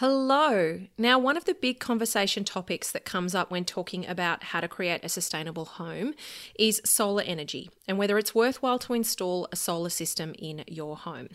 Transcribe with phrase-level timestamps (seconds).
[0.00, 0.80] Hello.
[0.96, 4.66] Now, one of the big conversation topics that comes up when talking about how to
[4.66, 6.14] create a sustainable home
[6.58, 11.28] is solar energy and whether it's worthwhile to install a solar system in your home.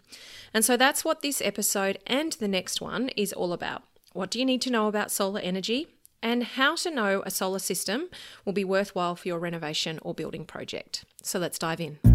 [0.52, 3.84] And so that's what this episode and the next one is all about.
[4.14, 5.86] What do you need to know about solar energy?
[6.24, 8.10] And how to know a solar system
[8.46, 11.06] will be worthwhile for your renovation or building project.
[11.22, 12.15] So let's dive in.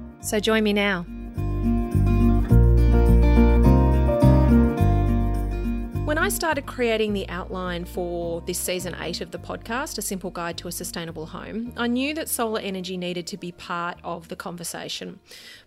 [0.21, 1.05] So join me now.
[6.05, 10.29] When I started creating the outline for this season eight of the podcast, A Simple
[10.29, 14.27] Guide to a Sustainable Home, I knew that solar energy needed to be part of
[14.27, 15.19] the conversation.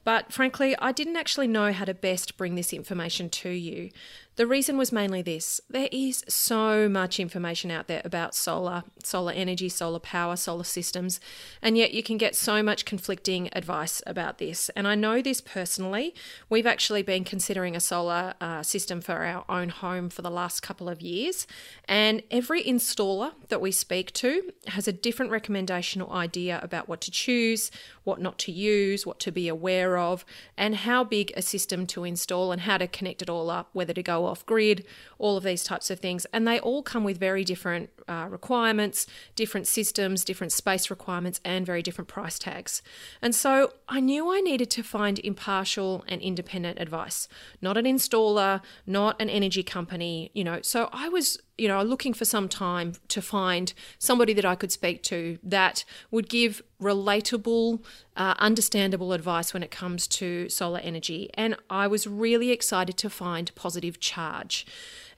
[0.04, 3.90] But frankly, I didn't actually know how to best bring this information to you.
[4.36, 9.30] The reason was mainly this there is so much information out there about solar, solar
[9.30, 11.20] energy, solar power, solar systems,
[11.62, 14.70] and yet you can get so much conflicting advice about this.
[14.70, 16.16] And I know this personally.
[16.50, 20.62] We've actually been considering a solar uh, system for our own home for the last
[20.62, 21.46] couple of years,
[21.84, 27.00] and every installer that we speak to has a different recommendation or idea about what
[27.02, 27.70] to choose,
[28.02, 30.24] what not to use, what to be aware of,
[30.56, 33.92] and how big a system to install and how to connect it all up, whether
[33.92, 34.84] to go off grid,
[35.18, 36.26] all of these types of things.
[36.32, 41.66] And they all come with very different uh, requirements, different systems, different space requirements, and
[41.66, 42.82] very different price tags.
[43.22, 47.28] And so I knew I needed to find impartial and independent advice,
[47.60, 50.60] not an installer, not an energy company, you know.
[50.62, 54.72] So I was you know, looking for some time to find somebody that I could
[54.72, 57.84] speak to that would give relatable,
[58.16, 61.30] uh, understandable advice when it comes to solar energy.
[61.34, 64.66] And I was really excited to find Positive Charge.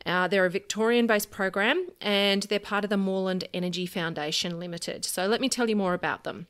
[0.07, 5.05] Uh, they're a Victorian based program and they're part of the Moreland Energy Foundation Limited.
[5.05, 6.47] So let me tell you more about them.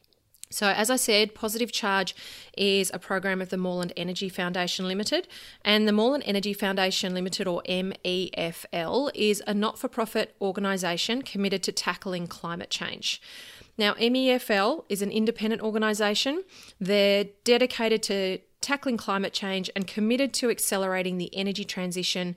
[0.48, 2.14] So, as I said, Positive Charge
[2.56, 5.26] is a program of the Moreland Energy Foundation Limited,
[5.64, 11.64] and the Moreland Energy Foundation Limited, or MEFL, is a not for profit organisation committed
[11.64, 13.20] to tackling climate change.
[13.76, 16.44] Now, MEFL is an independent organisation.
[16.80, 22.34] They're dedicated to tackling climate change and committed to accelerating the energy transition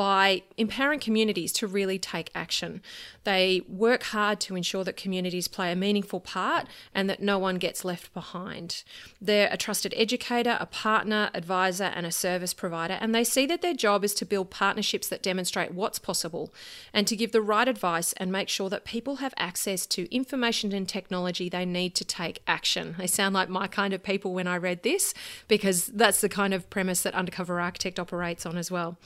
[0.00, 2.80] by empowering communities to really take action.
[3.24, 7.56] They work hard to ensure that communities play a meaningful part and that no one
[7.56, 8.82] gets left behind.
[9.20, 13.60] They're a trusted educator, a partner, advisor, and a service provider, and they see that
[13.60, 16.50] their job is to build partnerships that demonstrate what's possible
[16.94, 20.72] and to give the right advice and make sure that people have access to information
[20.72, 22.94] and technology they need to take action.
[22.96, 25.12] They sound like my kind of people when I read this
[25.46, 28.96] because that's the kind of premise that Undercover Architect operates on as well.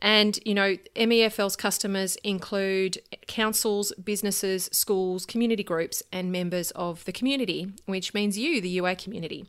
[0.00, 7.12] And, you know, MEFL's customers include councils, businesses, schools, community groups, and members of the
[7.12, 9.46] community, which means you, the UA community.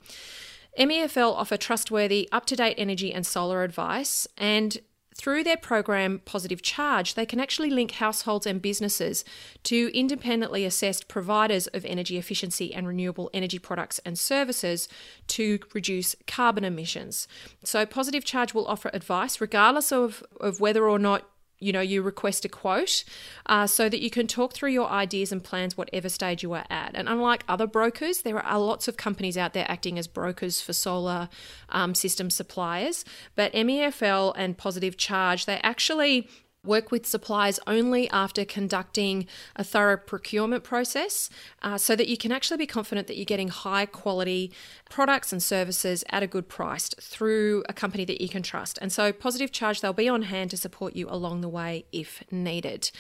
[0.79, 4.77] MEFL offer trustworthy, up to date energy and solar advice, and
[5.21, 9.23] through their program Positive Charge, they can actually link households and businesses
[9.61, 14.89] to independently assessed providers of energy efficiency and renewable energy products and services
[15.27, 17.27] to reduce carbon emissions.
[17.63, 21.29] So, Positive Charge will offer advice regardless of, of whether or not
[21.61, 23.03] you know you request a quote
[23.45, 26.65] uh, so that you can talk through your ideas and plans whatever stage you are
[26.69, 26.91] at.
[26.95, 30.73] And unlike other brokers there are lots of companies out there acting as brokers for
[30.73, 31.29] solar
[31.69, 33.05] um, system suppliers.
[33.35, 36.27] But mefl and positive charge they actually
[36.63, 41.29] Work with suppliers only after conducting a thorough procurement process
[41.63, 44.51] uh, so that you can actually be confident that you're getting high quality
[44.89, 48.77] products and services at a good price through a company that you can trust.
[48.81, 52.23] And so, Positive Charge, they'll be on hand to support you along the way if
[52.31, 52.91] needed.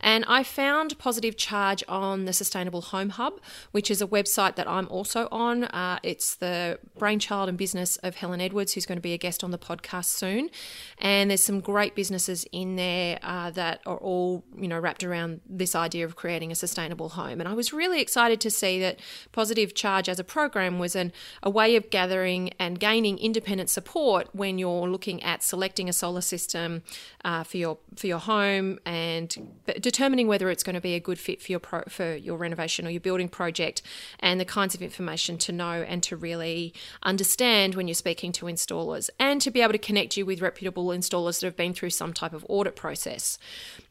[0.00, 3.40] And I found Positive Charge on the Sustainable Home Hub,
[3.72, 5.64] which is a website that I'm also on.
[5.64, 9.42] Uh, it's the brainchild and business of Helen Edwards, who's going to be a guest
[9.42, 10.50] on the podcast soon.
[10.98, 15.40] And there's some great businesses in there uh, that are all you know wrapped around
[15.48, 17.40] this idea of creating a sustainable home.
[17.40, 19.00] And I was really excited to see that
[19.32, 21.12] Positive Charge as a program was an,
[21.42, 26.20] a way of gathering and gaining independent support when you're looking at selecting a solar
[26.20, 26.82] system
[27.24, 29.36] uh, for your for your home and
[29.80, 32.86] determining whether it's going to be a good fit for your pro, for your renovation
[32.86, 33.82] or your building project,
[34.20, 38.46] and the kinds of information to know and to really understand when you're speaking to
[38.46, 41.90] installers, and to be able to connect you with reputable installers that have been through
[41.90, 42.97] some type of audit process.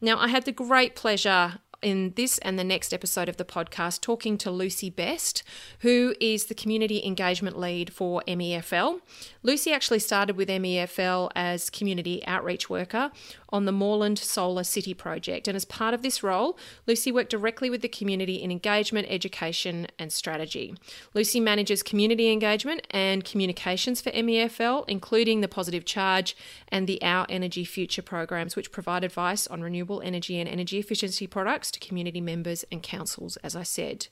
[0.00, 4.00] Now, I had the great pleasure in this and the next episode of the podcast
[4.00, 5.42] talking to Lucy Best,
[5.80, 9.00] who is the community engagement lead for MEFL.
[9.42, 13.10] Lucy actually started with MEFL as community outreach worker
[13.50, 15.48] on the Moreland Solar City project.
[15.48, 19.86] And as part of this role, Lucy worked directly with the community in engagement, education,
[19.98, 20.74] and strategy.
[21.14, 26.36] Lucy manages community engagement and communications for MEFL, including the Positive Charge
[26.68, 31.26] and the Our Energy Future programs, which provide advice on renewable energy and energy efficiency
[31.26, 34.08] products to community members and councils, as I said.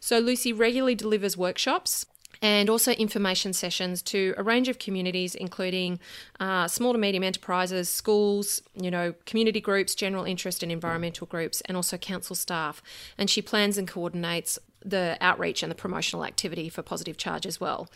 [0.00, 2.06] So, Lucy regularly delivers workshops
[2.42, 5.98] and also information sessions to a range of communities, including
[6.38, 11.60] uh, small to medium enterprises, schools, you know, community groups, general interest and environmental groups,
[11.62, 12.82] and also council staff.
[13.18, 17.60] And she plans and coordinates the outreach and the promotional activity for Positive Charge as
[17.60, 17.88] well.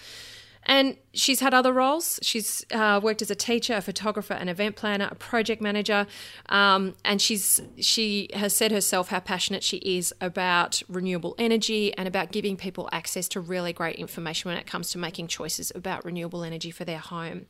[0.67, 2.19] And she's had other roles.
[2.23, 6.07] She's uh, worked as a teacher, a photographer, an event planner, a project manager,
[6.49, 12.09] um, and she's she has said herself how passionate she is about renewable energy and
[12.09, 16.05] about giving people access to really great information when it comes to making choices about
[16.05, 17.47] renewable energy for their home.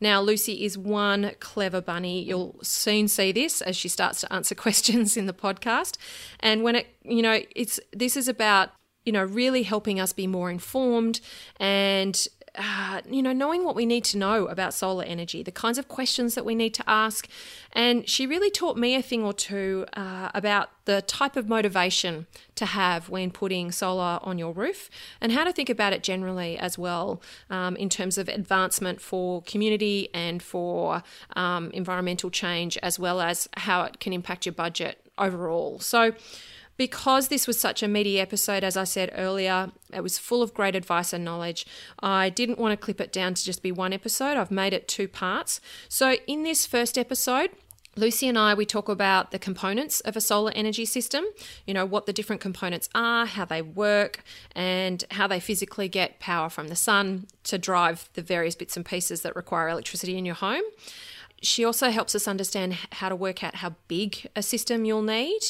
[0.00, 2.22] Now, Lucy is one clever bunny.
[2.22, 5.96] You'll soon see this as she starts to answer questions in the podcast.
[6.40, 8.70] And when it, you know, it's this is about
[9.04, 11.20] you know, really helping us be more informed
[11.60, 15.76] and uh, you know, knowing what we need to know about solar energy, the kinds
[15.76, 17.28] of questions that we need to ask.
[17.72, 22.26] And she really taught me a thing or two uh, about the type of motivation
[22.54, 24.88] to have when putting solar on your roof
[25.20, 27.20] and how to think about it generally as well
[27.50, 31.02] um, in terms of advancement for community and for
[31.34, 35.80] um, environmental change, as well as how it can impact your budget overall.
[35.80, 36.12] So,
[36.76, 40.54] because this was such a meaty episode, as I said earlier, it was full of
[40.54, 41.66] great advice and knowledge.
[42.00, 44.36] I didn't want to clip it down to just be one episode.
[44.36, 45.60] I've made it two parts.
[45.88, 47.50] So, in this first episode,
[47.96, 51.24] Lucy and I, we talk about the components of a solar energy system,
[51.64, 54.24] you know, what the different components are, how they work,
[54.54, 58.84] and how they physically get power from the sun to drive the various bits and
[58.84, 60.62] pieces that require electricity in your home.
[61.44, 65.40] She also helps us understand how to work out how big a system you'll need.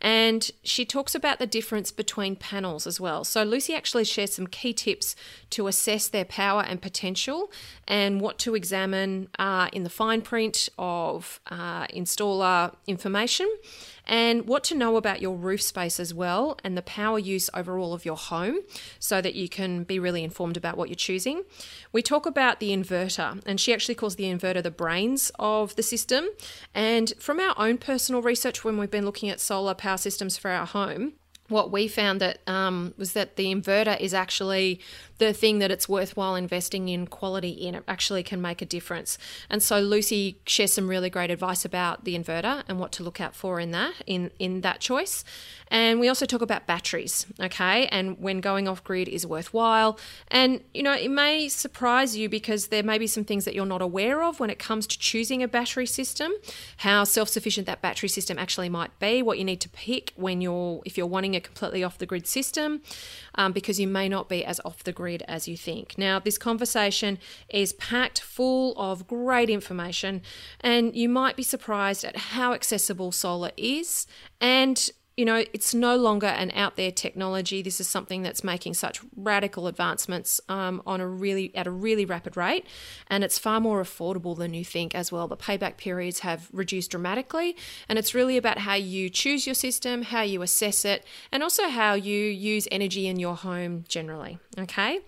[0.00, 3.24] And she talks about the difference between panels as well.
[3.24, 5.16] So, Lucy actually shares some key tips
[5.50, 7.50] to assess their power and potential
[7.86, 13.48] and what to examine uh, in the fine print of uh, installer information
[14.06, 17.92] and what to know about your roof space as well and the power use overall
[17.92, 18.58] of your home
[18.98, 21.42] so that you can be really informed about what you're choosing.
[21.92, 25.82] We talk about the inverter, and she actually calls the inverter the brains of the
[25.82, 26.26] system.
[26.74, 30.50] And from our own personal research, when we've been looking at solar power systems for
[30.50, 31.14] our home,
[31.48, 34.80] what we found that um, was that the inverter is actually
[35.18, 37.74] the thing that it's worthwhile investing in quality in.
[37.74, 39.16] It actually can make a difference.
[39.48, 43.20] And so Lucy shares some really great advice about the inverter and what to look
[43.20, 45.24] out for in that in in that choice.
[45.68, 49.98] And we also talk about batteries, okay, and when going off grid is worthwhile.
[50.28, 53.66] And you know, it may surprise you because there may be some things that you're
[53.66, 56.32] not aware of when it comes to choosing a battery system,
[56.78, 60.82] how self-sufficient that battery system actually might be, what you need to pick when you're
[60.84, 62.82] if you're wanting a completely off the grid system,
[63.34, 65.96] um, because you may not be as off the grid as you think.
[65.96, 67.18] Now, this conversation
[67.48, 70.22] is packed full of great information,
[70.60, 74.06] and you might be surprised at how accessible solar is
[74.40, 77.62] and you know, it's no longer an out there technology.
[77.62, 82.04] This is something that's making such radical advancements um, on a really at a really
[82.04, 82.66] rapid rate,
[83.08, 85.26] and it's far more affordable than you think as well.
[85.26, 87.56] The payback periods have reduced dramatically,
[87.88, 91.68] and it's really about how you choose your system, how you assess it, and also
[91.68, 94.38] how you use energy in your home generally.
[94.58, 95.00] Okay,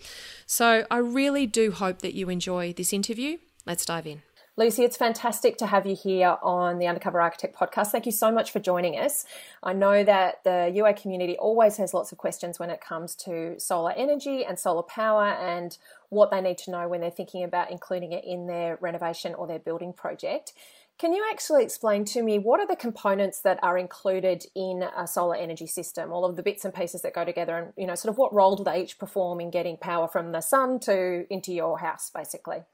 [0.46, 3.38] so I really do hope that you enjoy this interview.
[3.66, 4.22] Let's dive in.
[4.58, 7.92] Lucy, it's fantastic to have you here on the Undercover Architect podcast.
[7.92, 9.24] Thank you so much for joining us.
[9.62, 13.54] I know that the UA community always has lots of questions when it comes to
[13.60, 17.70] solar energy and solar power and what they need to know when they're thinking about
[17.70, 20.54] including it in their renovation or their building project.
[20.98, 25.06] Can you actually explain to me what are the components that are included in a
[25.06, 26.10] solar energy system?
[26.10, 28.34] All of the bits and pieces that go together, and you know, sort of what
[28.34, 32.10] role do they each perform in getting power from the sun to into your house,
[32.12, 32.64] basically?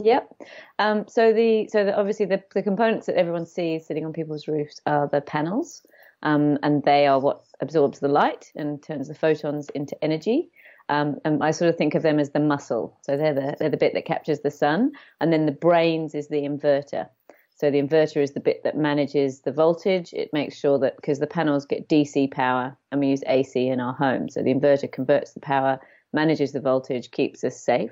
[0.00, 0.32] Yep.
[0.78, 4.46] Um, so the so the, obviously the, the components that everyone sees sitting on people's
[4.46, 5.82] roofs are the panels,
[6.22, 10.50] um, and they are what absorbs the light and turns the photons into energy.
[10.88, 12.96] Um, and I sort of think of them as the muscle.
[13.02, 16.28] So they're the they're the bit that captures the sun, and then the brains is
[16.28, 17.08] the inverter.
[17.56, 20.12] So the inverter is the bit that manages the voltage.
[20.12, 23.80] It makes sure that because the panels get DC power and we use AC in
[23.80, 25.80] our home, so the inverter converts the power,
[26.12, 27.90] manages the voltage, keeps us safe.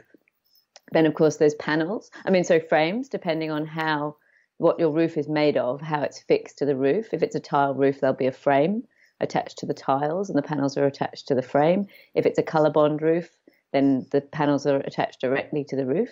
[0.92, 2.10] Then of course there's panels.
[2.24, 4.16] I mean, so frames depending on how
[4.58, 7.12] what your roof is made of, how it's fixed to the roof.
[7.12, 8.84] If it's a tile roof, there'll be a frame
[9.20, 11.86] attached to the tiles and the panels are attached to the frame.
[12.14, 13.28] If it's a COLORBOND roof,
[13.72, 16.10] then the panels are attached directly to the roof.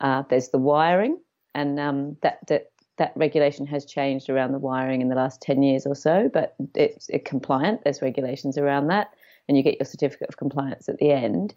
[0.00, 1.18] Uh, there's the wiring,
[1.54, 5.62] and um, that, that that regulation has changed around the wiring in the last 10
[5.62, 7.82] years or so, but it's compliant.
[7.84, 9.10] There's regulations around that,
[9.48, 11.54] and you get your certificate of compliance at the end.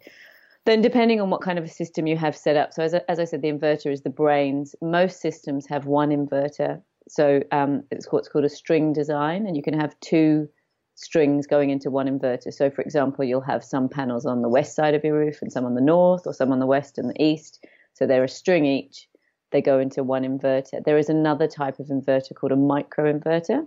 [0.66, 3.18] Then, depending on what kind of a system you have set up, so as, as
[3.18, 4.74] I said, the inverter is the brains.
[4.82, 9.62] Most systems have one inverter, so um, it's what's called a string design, and you
[9.62, 10.48] can have two
[10.96, 12.52] strings going into one inverter.
[12.52, 15.50] So, for example, you'll have some panels on the west side of your roof and
[15.50, 17.64] some on the north, or some on the west and the east.
[17.94, 19.06] So they're a string each
[19.52, 20.84] they go into one inverter.
[20.84, 23.66] There is another type of inverter called a micro inverter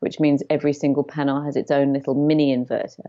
[0.00, 3.06] which means every single panel has its own little mini inverter.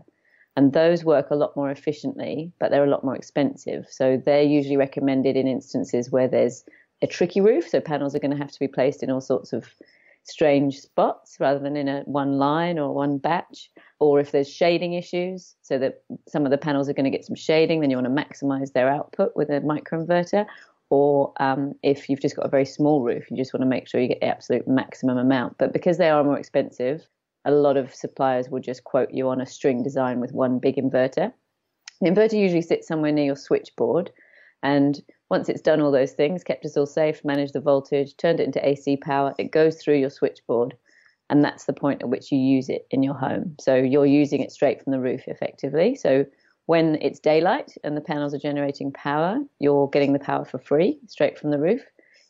[0.56, 3.86] And those work a lot more efficiently, but they're a lot more expensive.
[3.88, 6.64] So they're usually recommended in instances where there's
[7.00, 7.68] a tricky roof.
[7.68, 9.66] So panels are going to have to be placed in all sorts of
[10.24, 13.70] strange spots rather than in a one line or one batch.
[13.98, 17.24] Or if there's shading issues, so that some of the panels are going to get
[17.24, 20.46] some shading, then you want to maximize their output with a microinverter
[20.92, 23.88] or um, if you've just got a very small roof, you just want to make
[23.88, 25.56] sure you get the absolute maximum amount.
[25.56, 27.00] But because they are more expensive,
[27.44, 30.76] a lot of suppliers will just quote you on a string design with one big
[30.76, 31.32] inverter.
[32.00, 34.10] The inverter usually sits somewhere near your switchboard,
[34.62, 38.40] and once it's done all those things, kept us all safe, managed the voltage, turned
[38.40, 40.76] it into AC power, it goes through your switchboard,
[41.30, 43.56] and that's the point at which you use it in your home.
[43.60, 45.94] So you're using it straight from the roof effectively.
[45.94, 46.26] So
[46.66, 50.98] when it's daylight and the panels are generating power, you're getting the power for free
[51.06, 51.82] straight from the roof.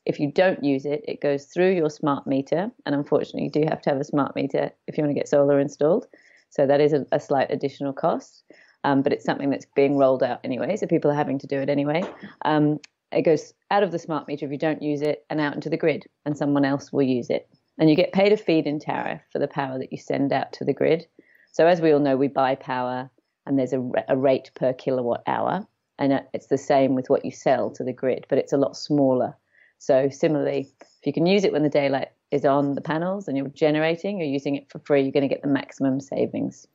[0.05, 2.71] If you don't use it, it goes through your smart meter.
[2.85, 5.29] And unfortunately, you do have to have a smart meter if you want to get
[5.29, 6.07] solar installed.
[6.51, 8.45] So that is a, a slight additional cost.
[8.85, 10.77] Um, but it's something that's being rolled out anyway.
[10.77, 12.03] So people are having to do it anyway.
[12.45, 12.81] Um,
[13.13, 15.71] it goes out of the smart meter if you don't use it and out into
[15.71, 17.49] the grid, and someone else will use it.
[17.79, 20.53] And you get paid a feed in tariff for the power that you send out
[20.55, 21.07] to the grid.
[21.53, 23.11] So as we all know, we buy power
[23.47, 25.67] and there's a, a rate per kilowatt hour.
[25.99, 28.77] And it's the same with what you sell to the grid, but it's a lot
[28.77, 29.37] smaller.
[29.83, 33.37] So similarly, if you can use it when the daylight is on the panels and
[33.37, 36.69] you're generating, you're using it for free, you're going to get the maximum savings.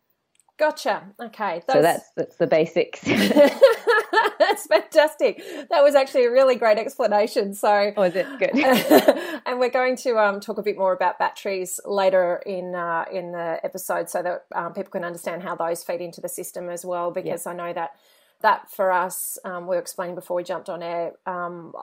[0.59, 1.03] Gotcha.
[1.17, 1.61] Okay.
[1.67, 1.73] Those...
[1.73, 2.99] So that's that's the basics.
[4.39, 5.41] that's fantastic.
[5.69, 7.53] That was actually a really great explanation.
[7.53, 9.41] So, oh, it good?
[9.45, 13.31] and we're going to um, talk a bit more about batteries later in uh, in
[13.31, 16.83] the episode, so that um, people can understand how those feed into the system as
[16.83, 17.11] well.
[17.11, 17.91] Because I know that
[18.41, 21.13] that for us, um, we were explaining before we jumped on air.
[21.25, 21.73] Um,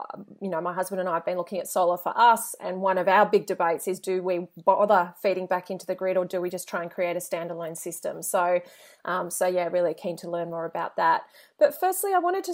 [0.41, 2.97] you know, my husband and I have been looking at solar for us, and one
[2.97, 6.39] of our big debates is: do we bother feeding back into the grid, or do
[6.39, 8.21] we just try and create a standalone system?
[8.21, 8.61] So,
[9.03, 11.23] um, so yeah, really keen to learn more about that.
[11.59, 12.53] But firstly, I wanted to,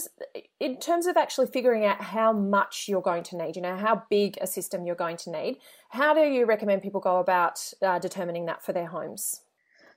[0.60, 4.04] in terms of actually figuring out how much you're going to need, you know, how
[4.10, 5.58] big a system you're going to need.
[5.90, 9.42] How do you recommend people go about uh, determining that for their homes?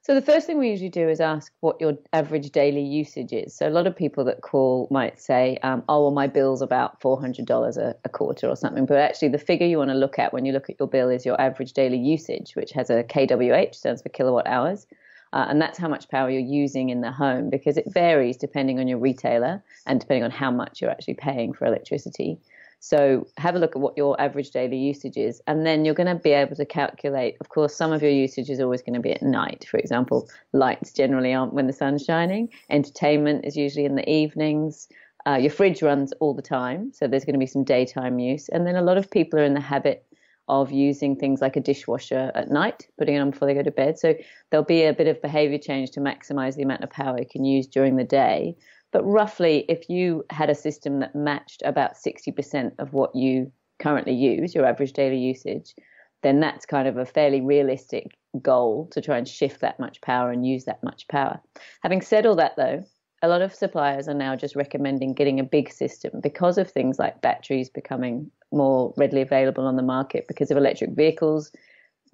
[0.05, 3.57] So the first thing we usually do is ask what your average daily usage is.
[3.57, 7.01] So a lot of people that call might say, um, "Oh, well, my bill's about
[7.01, 10.19] four hundred dollars a quarter or something." But actually, the figure you want to look
[10.19, 13.03] at when you look at your bill is your average daily usage, which has a
[13.03, 14.87] kWh, stands for kilowatt hours,
[15.33, 18.79] uh, and that's how much power you're using in the home because it varies depending
[18.79, 22.39] on your retailer and depending on how much you're actually paying for electricity.
[22.85, 26.15] So have a look at what your average daily usage is, and then you're going
[26.15, 27.39] to be able to calculate.
[27.41, 29.65] Of course, some of your usage is always going to be at night.
[29.71, 32.51] For example, lights generally aren't when the sun's shining.
[32.69, 34.87] Entertainment is usually in the evenings.
[35.27, 38.51] Uh, your fridge runs all the time, so there's going to be some daytime use.
[38.51, 40.05] And then a lot of people are in the habit
[40.49, 43.71] of using things like a dishwasher at night, putting it on before they go to
[43.71, 43.99] bed.
[43.99, 44.15] So
[44.51, 47.47] there'll be a bit of behavior change to maximize the amount of power you can
[47.47, 48.57] use during the day.
[48.95, 54.15] But roughly, if you had a system that matched about 60% of what you currently
[54.15, 55.75] use, your average daily usage,
[56.23, 60.31] then that's kind of a fairly realistic goal to try and shift that much power
[60.31, 61.41] and use that much power.
[61.83, 62.85] Having said all that, though,
[63.21, 66.97] a lot of suppliers are now just recommending getting a big system because of things
[66.97, 71.51] like batteries becoming more readily available on the market, because of electric vehicles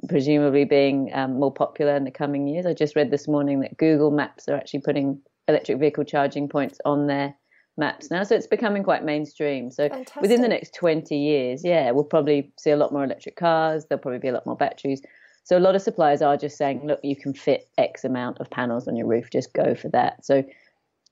[0.08, 2.64] presumably being um, more popular in the coming years.
[2.64, 5.20] I just read this morning that Google Maps are actually putting
[5.50, 7.34] electric vehicle charging points on their
[7.76, 8.22] maps now.
[8.22, 9.70] So it's becoming quite mainstream.
[9.70, 10.22] So Fantastic.
[10.22, 13.86] within the next 20 years, yeah, we'll probably see a lot more electric cars.
[13.86, 15.02] There'll probably be a lot more batteries.
[15.44, 18.50] So a lot of suppliers are just saying, look, you can fit X amount of
[18.50, 20.24] panels on your roof, just go for that.
[20.24, 20.44] So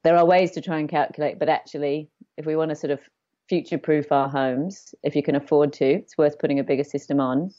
[0.05, 3.01] there are ways to try and calculate, but actually, if we want to sort of
[3.49, 7.19] future proof our homes, if you can afford to, it's worth putting a bigger system
[7.19, 7.51] on.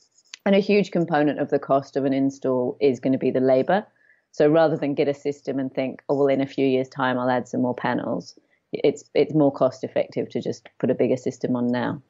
[0.45, 3.41] And a huge component of the cost of an install is going to be the
[3.41, 3.85] labor.
[4.31, 7.17] So rather than get a system and think, oh well, in a few years' time
[7.17, 8.37] I'll add some more panels,
[8.71, 12.01] it's it's more cost effective to just put a bigger system on now.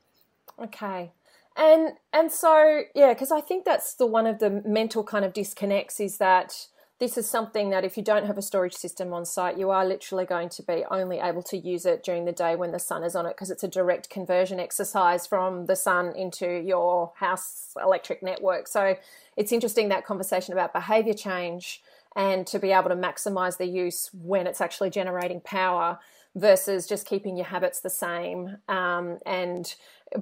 [0.61, 1.11] Okay.
[1.55, 5.33] And and so yeah, because I think that's the one of the mental kind of
[5.33, 6.67] disconnects is that
[6.99, 9.85] this is something that if you don't have a storage system on site, you are
[9.85, 13.03] literally going to be only able to use it during the day when the sun
[13.03, 17.71] is on it because it's a direct conversion exercise from the sun into your house
[17.81, 18.67] electric network.
[18.67, 18.97] So
[19.37, 21.81] it's interesting that conversation about behavior change
[22.15, 25.99] and to be able to maximize the use when it's actually generating power
[26.35, 28.57] versus just keeping your habits the same.
[28.67, 29.73] Um, and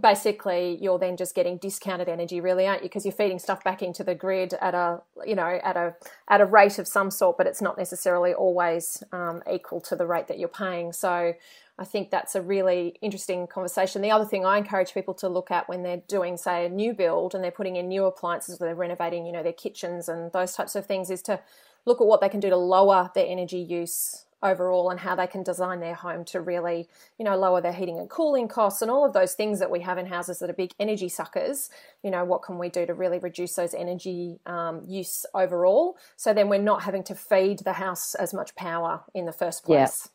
[0.01, 2.89] basically you're then just getting discounted energy really aren't you?
[2.89, 5.96] Because you're feeding stuff back into the grid at a you know at a
[6.27, 10.06] at a rate of some sort but it's not necessarily always um, equal to the
[10.06, 10.91] rate that you're paying.
[10.91, 11.34] So
[11.79, 14.01] I think that's a really interesting conversation.
[14.01, 16.91] The other thing I encourage people to look at when they're doing, say, a new
[16.91, 20.53] build and they're putting in new appliances, they're renovating, you know, their kitchens and those
[20.53, 21.39] types of things, is to
[21.88, 25.25] look at what they can do to lower their energy use overall and how they
[25.25, 28.91] can design their home to really, you know, lower their heating and cooling costs and
[28.91, 31.70] all of those things that we have in houses that are big energy suckers.
[32.03, 35.98] You know, what can we do to really reduce those energy um, use overall?
[36.17, 39.63] So then we're not having to feed the house as much power in the first
[39.65, 40.10] place.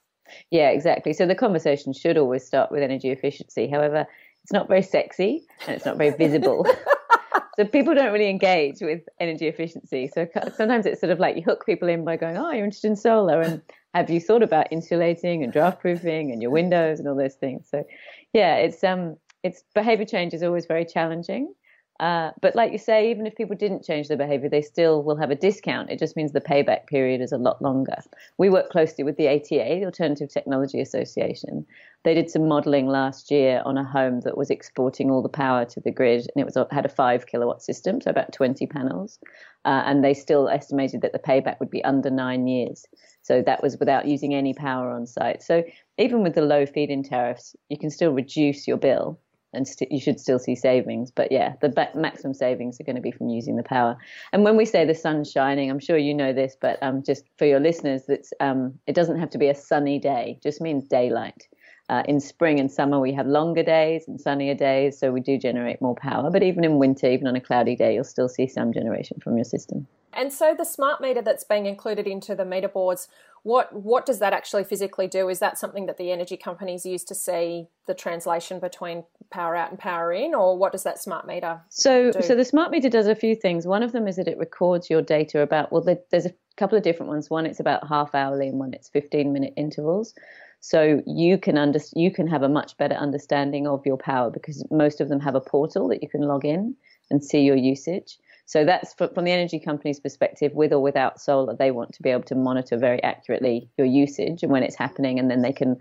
[0.51, 1.13] Yeah, yeah exactly.
[1.13, 3.67] So the conversation should always start with energy efficiency.
[3.67, 4.07] However,
[4.45, 6.67] it's not very sexy and it's not very visible.
[7.57, 10.11] so people don't really engage with energy efficiency.
[10.13, 12.89] So sometimes it's sort of like you hook people in by going, "Oh, you're interested
[12.89, 13.63] in solar," and
[13.95, 17.69] have you thought about insulating and draft proofing and your windows and all those things?
[17.71, 17.85] So,
[18.33, 21.53] yeah, it's um, it's behavior change is always very challenging.
[22.01, 25.17] Uh, but like you say, even if people didn't change their behavior, they still will
[25.17, 25.91] have a discount.
[25.91, 27.97] It just means the payback period is a lot longer.
[28.39, 31.65] We work closely with the ATA, the Alternative Technology Association.
[32.05, 35.65] They did some modeling last year on a home that was exporting all the power
[35.67, 39.21] to the grid, and it was had a five kilowatt system, so about 20 panels.
[39.65, 42.85] Uh, and they still estimated that the payback would be under nine years.
[43.23, 45.43] So that was without using any power on site.
[45.43, 45.63] So
[45.99, 49.21] even with the low feed-in tariffs, you can still reduce your bill
[49.53, 51.11] and st- you should still see savings.
[51.11, 53.97] But yeah, the ba- maximum savings are going to be from using the power.
[54.33, 57.25] And when we say the sun's shining, I'm sure you know this, but um, just
[57.39, 58.03] for your listeners,
[58.41, 61.49] um, it doesn't have to be a sunny day; it just means daylight.
[61.89, 65.37] Uh, in spring and summer, we have longer days and sunnier days, so we do
[65.37, 66.31] generate more power.
[66.31, 69.37] But even in winter, even on a cloudy day, you'll still see some generation from
[69.37, 69.87] your system.
[70.15, 73.09] And so the smart meter that's being included into the meter boards,
[73.43, 75.29] what what does that actually physically do?
[75.29, 79.71] Is that something that the energy companies use to see the translation between power out
[79.71, 81.61] and power in, or what does that smart meter?
[81.69, 82.23] So do?
[82.23, 83.67] so the smart meter does a few things.
[83.67, 86.85] One of them is that it records your data about well, there's a couple of
[86.85, 87.31] different ones.
[87.31, 90.15] One it's about half hourly, and one it's 15 minute intervals.
[90.61, 94.65] So you can under, you can have a much better understanding of your power because
[94.71, 96.77] most of them have a portal that you can log in
[97.11, 98.19] and see your usage.
[98.53, 102.11] So that's from the energy company's perspective, with or without solar, they want to be
[102.11, 105.79] able to monitor very accurately your usage and when it's happening, and then they can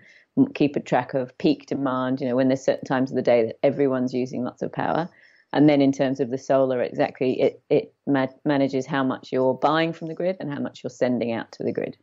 [0.53, 2.21] keep a track of peak demand.
[2.21, 5.10] You know, when there's certain times of the day that everyone's using lots of power,
[5.51, 9.53] and then in terms of the solar, exactly it it ma- manages how much you're
[9.53, 11.97] buying from the grid and how much you're sending out to the grid.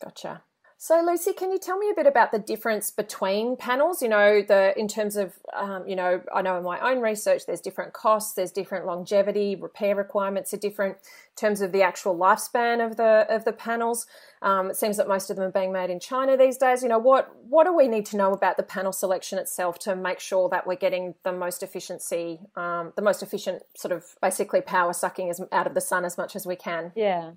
[0.00, 0.44] Gotcha.
[0.82, 4.00] So, Lucy, can you tell me a bit about the difference between panels?
[4.00, 7.44] You know, the in terms of, um, you know, I know in my own research,
[7.44, 12.16] there's different costs, there's different longevity, repair requirements are different in terms of the actual
[12.16, 14.06] lifespan of the of the panels.
[14.40, 16.82] Um, it seems that most of them are being made in China these days.
[16.82, 19.94] You know, what what do we need to know about the panel selection itself to
[19.94, 24.62] make sure that we're getting the most efficiency, um, the most efficient sort of basically
[24.62, 26.92] power sucking as, out of the sun as much as we can?
[26.96, 27.32] Yeah.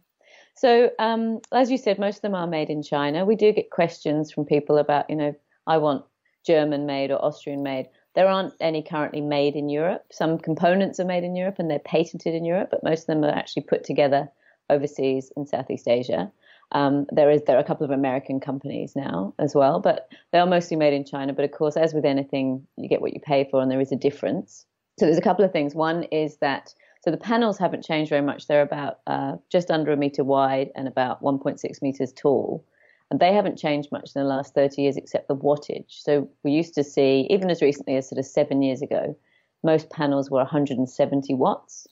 [0.56, 3.26] So, um, as you said, most of them are made in China.
[3.26, 5.36] We do get questions from people about, you know,
[5.68, 6.06] I want
[6.46, 7.90] German made or Austrian made.
[8.16, 10.06] There aren't any currently made in Europe.
[10.12, 13.24] Some components are made in Europe and they're patented in Europe, but most of them
[13.24, 14.30] are actually put together
[14.70, 16.32] overseas in Southeast Asia.
[16.72, 20.40] Um, there is there are a couple of American companies now as well, but they
[20.40, 21.34] are mostly made in China.
[21.34, 23.92] But of course, as with anything, you get what you pay for, and there is
[23.92, 24.66] a difference.
[25.00, 25.76] So there's a couple of things.
[25.76, 28.48] One is that so the panels haven't changed very much.
[28.48, 32.66] They're about uh, just under a meter wide and about 1.6 meters tall.
[33.12, 35.90] And they haven't changed much in the last 30 years except the wattage.
[35.90, 39.18] So we used to see, even as recently as sort of seven years ago,
[39.64, 41.88] most panels were 170 watts.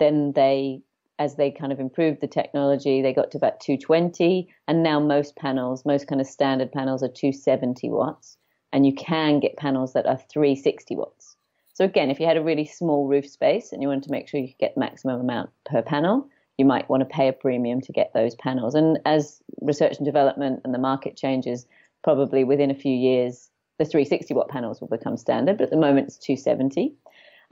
[0.00, 0.80] Then they
[1.18, 5.34] as they kind of improved the technology, they got to about 220, and now most
[5.36, 8.38] panels, most kind of standard panels, are 270 watts,
[8.72, 11.36] and you can get panels that are 360 watts.
[11.78, 14.26] So again, if you had a really small roof space and you wanted to make
[14.26, 17.80] sure you could get maximum amount per panel, you might want to pay a premium
[17.82, 18.74] to get those panels.
[18.74, 21.66] And as research and development and the market changes,
[22.02, 25.56] probably within a few years, the 360 watt panels will become standard.
[25.56, 26.96] But at the moment, it's 270.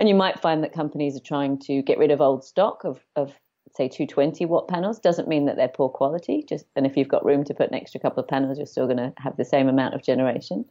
[0.01, 2.99] And you might find that companies are trying to get rid of old stock of,
[3.15, 3.33] of
[3.77, 4.99] say 220 watt panels.
[4.99, 6.45] Doesn't mean that they're poor quality.
[6.49, 8.87] Just and if you've got room to put an extra couple of panels, you're still
[8.87, 10.65] going to have the same amount of generation.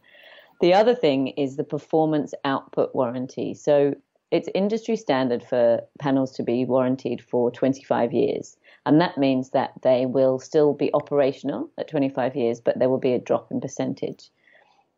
[0.60, 3.54] The other thing is the performance output warranty.
[3.54, 3.94] So
[4.30, 8.56] it's industry standard for panels to be warranted for 25 years.
[8.84, 12.98] And that means that they will still be operational at 25 years, but there will
[12.98, 14.30] be a drop in percentage.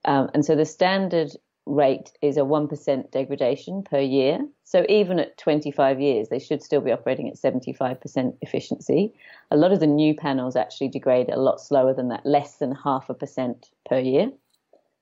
[0.04, 1.32] Um, and so the standard
[1.66, 4.38] rate is a 1% degradation per year.
[4.64, 9.12] So even at 25 years, they should still be operating at 75% efficiency.
[9.50, 12.74] A lot of the new panels actually degrade a lot slower than that, less than
[12.74, 14.30] half a percent per year.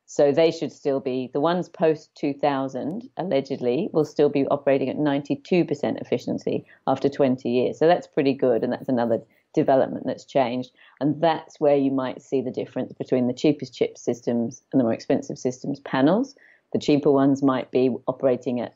[0.09, 4.97] So they should still be the ones post 2000 allegedly will still be operating at
[4.97, 7.79] 92% efficiency after 20 years.
[7.79, 9.21] So that's pretty good, and that's another
[9.53, 10.71] development that's changed.
[11.01, 14.85] And that's where you might see the difference between the cheapest chip systems and the
[14.85, 16.37] more expensive systems panels.
[16.73, 18.75] The cheaper ones might be operating at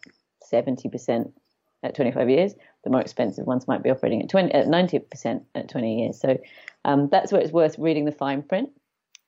[0.52, 1.30] 70%
[1.84, 2.54] at 25 years.
[2.82, 6.20] The more expensive ones might be operating at 20 at 90% at 20 years.
[6.20, 6.38] So
[6.84, 8.70] um, that's where it's worth reading the fine print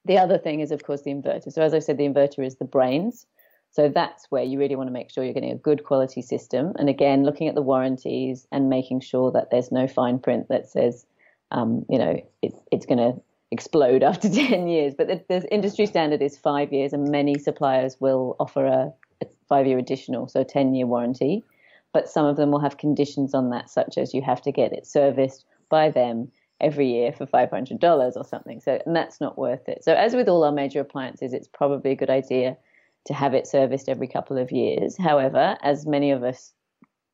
[0.04, 1.52] the other thing is, of course, the inverter.
[1.52, 3.26] So, as I said, the inverter is the brains.
[3.70, 6.72] So, that's where you really want to make sure you're getting a good quality system.
[6.78, 10.68] And again, looking at the warranties and making sure that there's no fine print that
[10.68, 11.06] says,
[11.50, 14.94] um, you know, it, it's going to explode after 10 years.
[14.96, 19.26] But the, the, industry standard is five years, and many suppliers will offer a, a
[19.48, 21.44] five year additional, so 10 year warranty.
[21.92, 24.72] But some of them will have conditions on that, such as you have to get
[24.72, 26.32] it serviced by them
[26.62, 28.60] every year for $500 or something.
[28.60, 29.84] So, and that's not worth it.
[29.84, 32.56] So, as with all our major appliances, it's probably a good idea
[33.06, 34.96] to have it serviced every couple of years.
[34.96, 36.52] However, as many of us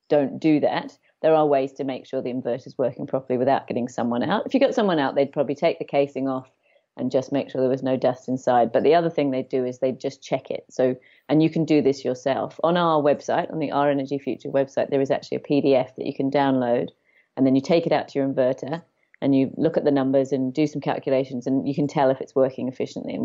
[0.08, 3.66] don't do that, there are ways to make sure the inverter is working properly without
[3.66, 4.46] getting someone out.
[4.46, 6.50] If you got someone out, they'd probably take the casing off
[6.96, 8.72] and just make sure there was no dust inside.
[8.72, 10.64] But the other thing they do is they just check it.
[10.68, 10.96] So,
[11.28, 14.90] and you can do this yourself on our website, on the Our Energy Future website.
[14.90, 16.88] There is actually a PDF that you can download,
[17.36, 18.82] and then you take it out to your inverter,
[19.20, 22.20] and you look at the numbers and do some calculations and you can tell if
[22.20, 23.18] it's working efficiently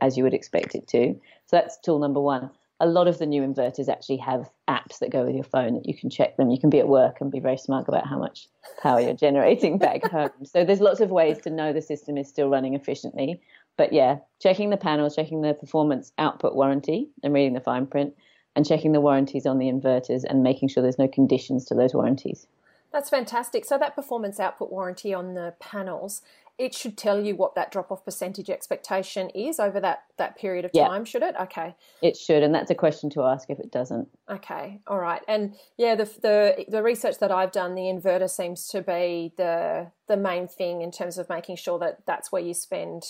[0.00, 1.14] as you would expect it to.
[1.46, 2.50] So that's tool number one.
[2.82, 5.86] A lot of the new inverters actually have apps that go with your phone that
[5.86, 6.50] you can check them.
[6.50, 8.48] You can be at work and be very smug about how much
[8.82, 10.30] power you're generating back home.
[10.44, 13.42] So there's lots of ways to know the system is still running efficiently.
[13.76, 18.14] But yeah, checking the panels, checking the performance output warranty and reading the fine print
[18.56, 21.94] and checking the warranties on the inverters and making sure there's no conditions to those
[21.94, 22.46] warranties.
[22.92, 23.64] That's fantastic.
[23.64, 26.22] So that performance output warranty on the panels,
[26.58, 30.64] it should tell you what that drop off percentage expectation is over that that period
[30.64, 31.34] of time, should it?
[31.40, 31.74] Okay.
[32.02, 34.08] It should, and that's a question to ask if it doesn't.
[34.28, 34.80] Okay.
[34.86, 35.22] All right.
[35.26, 39.86] And yeah, the the the research that I've done, the inverter seems to be the
[40.06, 43.04] the main thing in terms of making sure that that's where you spend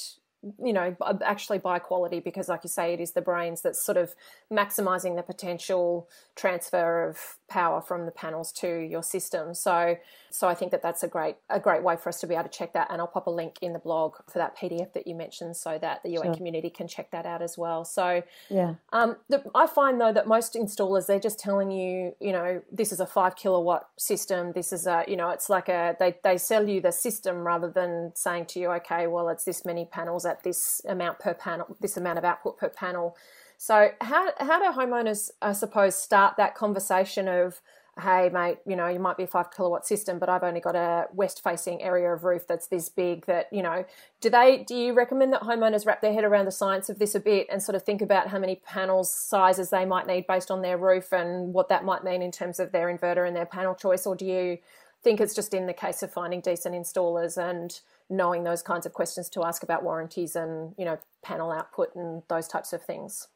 [0.63, 3.99] you know actually buy quality because like you say it is the brains that's sort
[3.99, 4.15] of
[4.51, 9.55] maximizing the potential transfer of power from the panels to your system.
[9.55, 9.97] So
[10.33, 12.45] so i think that that's a great a great way for us to be able
[12.45, 12.87] to check that.
[12.91, 15.77] And i'll pop a link in the blog for that pdf that you mentioned so
[15.79, 16.35] that the ua sure.
[16.35, 17.85] community can check that out as well.
[17.85, 18.75] So yeah.
[18.93, 22.93] um, the, i find though that most installers they're just telling you you know this
[22.93, 24.53] is a five kilowatt system.
[24.53, 27.69] This is a you know it's like a they, they sell you the system rather
[27.69, 31.77] than saying to you okay well it's this many panels at this amount per panel,
[31.81, 33.17] this amount of output per panel.
[33.63, 37.61] So how how do homeowners, I suppose, start that conversation of,
[38.03, 40.77] hey mate, you know, you might be a five kilowatt system, but I've only got
[40.77, 43.85] a west facing area of roof that's this big that, you know,
[44.23, 47.15] do they do you recommend that homeowners wrap their head around the science of this
[47.15, 50.51] a bit and sort of think about how many panels sizes they might need based
[50.51, 53.45] on their roof and what that might mean in terms of their inverter and their
[53.45, 54.57] panel choice, or do you
[55.05, 58.95] think it's just in the case of finding decent installers and knowing those kinds of
[58.95, 63.29] questions to ask about warranties and you know panel output and those types of things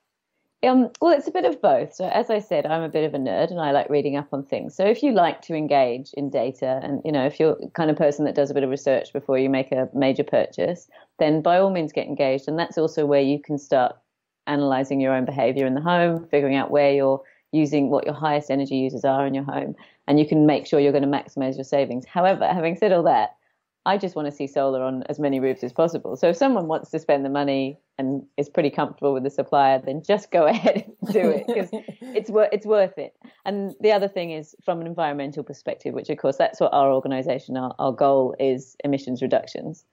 [0.66, 1.94] um, well, it's a bit of both.
[1.94, 4.28] So, as I said, I'm a bit of a nerd and I like reading up
[4.32, 4.74] on things.
[4.74, 7.96] So, if you like to engage in data and, you know, if you're kind of
[7.96, 11.58] person that does a bit of research before you make a major purchase, then by
[11.58, 12.48] all means get engaged.
[12.48, 13.96] And that's also where you can start
[14.46, 17.22] analyzing your own behavior in the home, figuring out where you're
[17.52, 19.74] using what your highest energy users are in your home,
[20.08, 22.04] and you can make sure you're going to maximize your savings.
[22.04, 23.36] However, having said all that,
[23.86, 26.16] I just want to see solar on as many roofs as possible.
[26.16, 29.80] So if someone wants to spend the money and is pretty comfortable with the supplier,
[29.84, 31.68] then just go ahead and do it because
[32.00, 33.14] it's it's worth it.
[33.44, 36.90] and the other thing is from an environmental perspective, which of course that's what our
[36.90, 39.84] organisation, our, our goal is emissions reductions.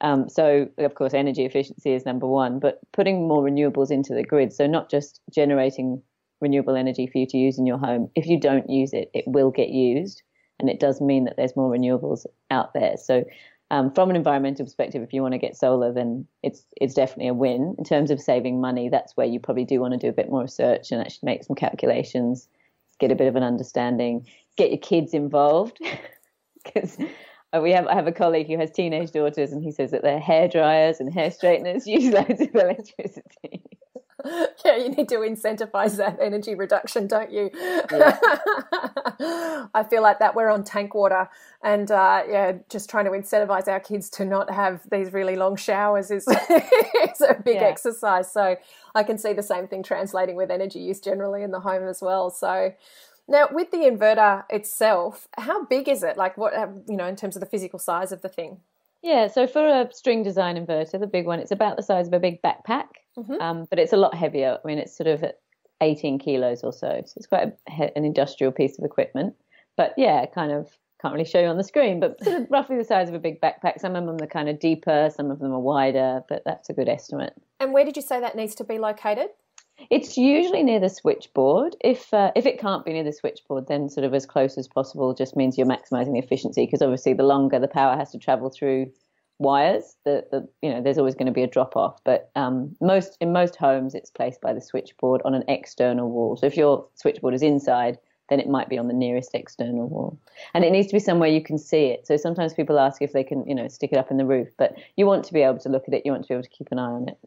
[0.00, 4.24] Um, so of course energy efficiency is number one, but putting more renewables into the
[4.24, 4.52] grid.
[4.52, 6.02] So not just generating
[6.40, 8.10] renewable energy for you to use in your home.
[8.14, 10.22] If you don't use it, it will get used,
[10.62, 12.96] and it does mean that there's more renewables out there.
[12.96, 13.24] So
[13.72, 17.28] um, from an environmental perspective, if you want to get solar, then it's it's definitely
[17.28, 17.74] a win.
[17.78, 20.30] In terms of saving money, that's where you probably do want to do a bit
[20.30, 22.48] more research and actually make some calculations,
[23.00, 25.78] get a bit of an understanding, get your kids involved,
[26.64, 26.98] because
[27.62, 30.20] we have I have a colleague who has teenage daughters, and he says that their
[30.20, 33.61] hair dryers and hair straighteners use loads of electricity.
[34.64, 37.50] yeah, you need to incentivize that energy reduction, don't you?
[37.54, 38.18] Yeah.
[39.74, 41.28] I feel like that we're on tank water,
[41.62, 45.56] and uh, yeah, just trying to incentivize our kids to not have these really long
[45.56, 47.62] showers is, is a big yeah.
[47.62, 48.32] exercise.
[48.32, 48.56] So
[48.94, 52.00] I can see the same thing translating with energy use generally in the home as
[52.00, 52.30] well.
[52.30, 52.74] So.
[53.28, 56.16] Now, with the inverter itself, how big is it?
[56.16, 56.52] Like, what
[56.88, 58.58] you know, in terms of the physical size of the thing?
[59.02, 62.12] Yeah, so for a string design inverter, the big one, it's about the size of
[62.12, 62.86] a big backpack,
[63.18, 63.40] mm-hmm.
[63.40, 64.58] um, but it's a lot heavier.
[64.62, 65.24] I mean, it's sort of
[65.80, 69.34] 18 kilos or so, so it's quite a, an industrial piece of equipment.
[69.76, 72.76] But yeah, kind of can't really show you on the screen, but sort of roughly
[72.76, 73.80] the size of a big backpack.
[73.80, 76.72] Some of them are kind of deeper, some of them are wider, but that's a
[76.72, 77.34] good estimate.
[77.58, 79.28] And where did you say that needs to be located?
[79.90, 81.76] It's usually near the switchboard.
[81.80, 84.68] If uh, if it can't be near the switchboard, then sort of as close as
[84.68, 88.18] possible just means you're maximising the efficiency because obviously the longer the power has to
[88.18, 88.90] travel through
[89.38, 92.02] wires, the, the you know there's always going to be a drop off.
[92.04, 96.36] But um, most in most homes, it's placed by the switchboard on an external wall.
[96.36, 97.98] So if your switchboard is inside,
[98.30, 100.18] then it might be on the nearest external wall,
[100.54, 102.06] and it needs to be somewhere you can see it.
[102.06, 104.48] So sometimes people ask if they can you know stick it up in the roof,
[104.56, 106.02] but you want to be able to look at it.
[106.06, 107.18] You want to be able to keep an eye on it.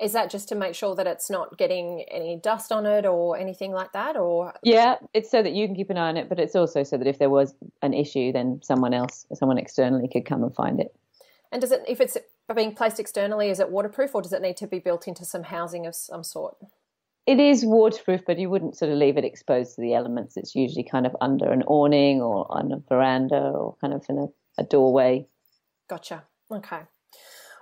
[0.00, 3.36] Is that just to make sure that it's not getting any dust on it or
[3.36, 4.16] anything like that?
[4.16, 6.82] Or yeah, it's so that you can keep an eye on it, but it's also
[6.84, 10.54] so that if there was an issue, then someone else, someone externally, could come and
[10.54, 10.94] find it.
[11.50, 12.16] And does it, if it's
[12.54, 15.44] being placed externally, is it waterproof, or does it need to be built into some
[15.44, 16.56] housing of some sort?
[17.26, 20.36] It is waterproof, but you wouldn't sort of leave it exposed to the elements.
[20.36, 24.18] It's usually kind of under an awning or on a veranda or kind of in
[24.18, 24.26] a,
[24.58, 25.26] a doorway.
[25.88, 26.24] Gotcha.
[26.50, 26.80] Okay.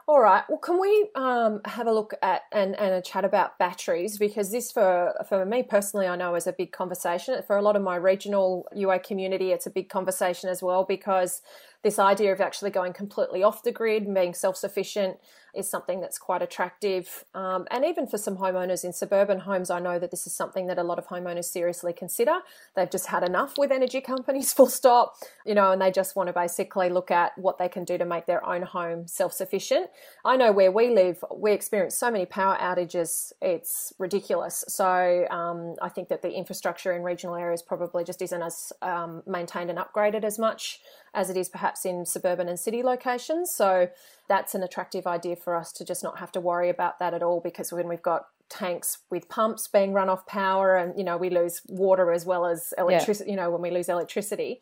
[0.09, 0.45] All right.
[0.49, 4.19] Well, can we um, have a look at and, and a chat about batteries?
[4.19, 7.42] Because this, for for me personally, I know is a big conversation.
[7.45, 11.42] For a lot of my regional UA community, it's a big conversation as well because
[11.83, 15.19] this idea of actually going completely off the grid and being self sufficient
[15.57, 17.25] is something that's quite attractive.
[17.35, 20.67] Um, and even for some homeowners in suburban homes, I know that this is something
[20.67, 22.39] that a lot of homeowners seriously consider.
[22.75, 26.29] They've just had enough with energy companies, full stop, you know, and they just want
[26.29, 29.89] to basically look at what they can do to make their own home self sufficient.
[30.25, 34.65] I know where we live, we experience so many power outages, it's ridiculous.
[34.69, 39.23] So um, I think that the infrastructure in regional areas probably just isn't as um,
[39.27, 40.81] maintained and upgraded as much
[41.16, 43.50] as it is perhaps in suburban and city locations.
[43.50, 43.88] So
[44.29, 47.22] that's an attractive idea for us to just not have to worry about that at
[47.22, 51.16] all because when we've got tanks with pumps being run off power and you know
[51.16, 53.33] we lose water as well as electricity yeah.
[53.33, 54.61] you know when we lose electricity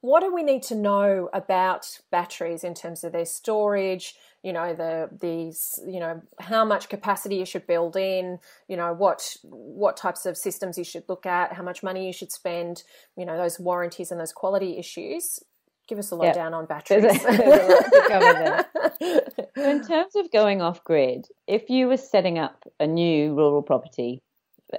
[0.00, 4.72] what do we need to know about batteries in terms of their storage you know
[4.72, 9.96] the these you know how much capacity you should build in you know what what
[9.96, 12.82] types of systems you should look at how much money you should spend
[13.16, 15.40] you know those warranties and those quality issues
[15.88, 17.02] give us a lowdown on batteries.
[17.02, 17.28] There's a,
[18.08, 18.66] there's
[19.00, 23.62] a in terms of going off grid, if you were setting up a new rural
[23.62, 24.22] property,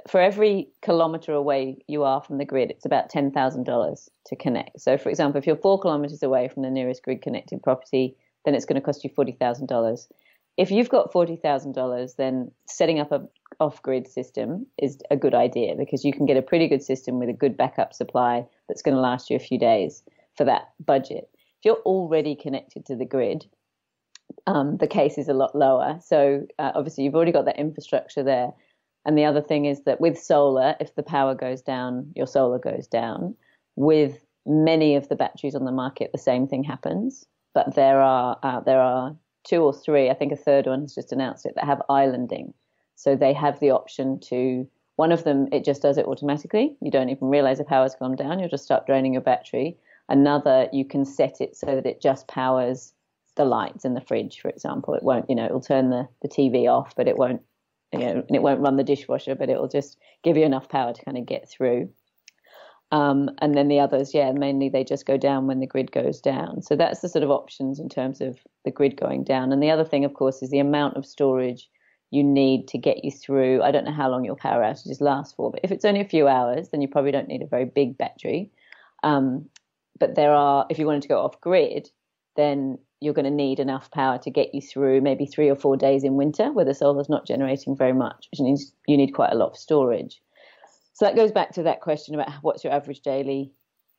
[0.08, 4.36] for every kilometre away you are from the grid, it's about ten thousand dollars to
[4.36, 4.80] connect.
[4.80, 8.54] So, for example, if you're four kilometres away from the nearest grid connected property, then
[8.54, 10.08] it's going to cost you forty thousand dollars.
[10.58, 13.28] If you've got forty thousand dollars, then setting up a
[13.60, 17.28] off-grid system is a good idea because you can get a pretty good system with
[17.28, 20.04] a good backup supply that's going to last you a few days
[20.39, 21.30] for that budget.
[21.34, 23.45] If you're already connected to the grid,
[24.47, 25.99] um, the case is a lot lower.
[26.02, 28.54] So uh, obviously you've already got that infrastructure there.
[29.06, 32.58] And the other thing is that with solar, if the power goes down, your solar
[32.58, 33.36] goes down.
[33.75, 37.25] With many of the batteries on the market, the same thing happens.
[37.54, 40.95] But there are uh, there are two or three, I think a third one has
[40.95, 42.54] just announced it, that have islanding.
[42.95, 46.78] So they have the option to one of them it just does it automatically.
[46.82, 48.39] You don't even realize the power's gone down.
[48.39, 49.78] You'll just start draining your battery.
[50.10, 52.93] Another, you can set it so that it just powers
[53.36, 54.95] the lights in the fridge, for example.
[54.95, 57.41] It won't, you know, it'll turn the, the TV off, but it won't,
[57.93, 60.93] you know, and it won't run the dishwasher, but it'll just give you enough power
[60.93, 61.89] to kind of get through.
[62.91, 66.19] Um, and then the others, yeah, mainly they just go down when the grid goes
[66.19, 66.63] down.
[66.63, 69.52] So that's the sort of options in terms of the grid going down.
[69.52, 71.69] And the other thing, of course, is the amount of storage
[72.12, 73.62] you need to get you through.
[73.62, 76.10] I don't know how long your power outages last for, but if it's only a
[76.10, 78.50] few hours, then you probably don't need a very big battery.
[79.04, 79.48] Um,
[79.99, 81.89] but there are, if you wanted to go off grid,
[82.35, 85.77] then you're going to need enough power to get you through maybe three or four
[85.77, 89.31] days in winter where the solar's not generating very much, which means you need quite
[89.31, 90.21] a lot of storage.
[90.93, 93.51] So that goes back to that question about what's your average daily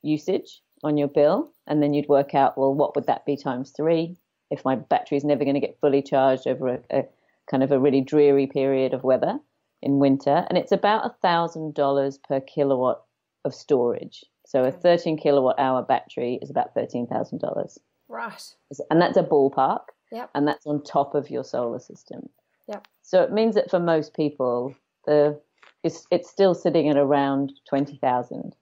[0.02, 3.72] usage on your bill, and then you'd work out, well, what would that be times
[3.76, 4.16] three?
[4.50, 7.04] If my battery is never going to get fully charged over a, a
[7.50, 9.38] kind of a really dreary period of weather
[9.82, 13.02] in winter, and it's about a thousand dollars per kilowatt
[13.44, 14.24] of storage.
[14.50, 17.78] So a 13 kilowatt hour battery is about thirteen thousand dollars.
[18.08, 18.42] Right.
[18.90, 19.82] And that's a ballpark.
[20.10, 20.30] Yep.
[20.34, 22.28] And that's on top of your solar system.
[22.66, 22.88] Yep.
[23.02, 24.74] So it means that for most people,
[25.06, 25.40] the
[25.84, 28.56] it's, it's still sitting at around twenty thousand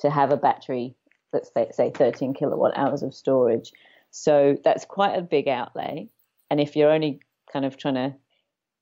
[0.00, 0.94] to have a battery
[1.32, 3.72] that's say 13 kilowatt hours of storage.
[4.10, 6.10] So that's quite a big outlay.
[6.50, 8.14] And if you're only kind of trying to,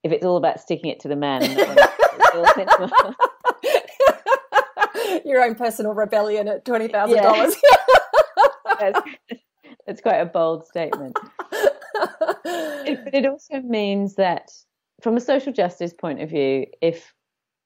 [0.03, 1.41] if it's all about sticking it to the man,
[5.25, 7.23] your own personal rebellion at twenty thousand yeah.
[7.23, 7.55] dollars.
[9.85, 11.17] That's quite a bold statement.
[12.45, 14.49] it, but it also means that,
[15.01, 17.13] from a social justice point of view, if